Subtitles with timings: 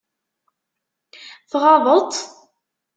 [1.51, 2.23] Tɣaḍeḍ-tt?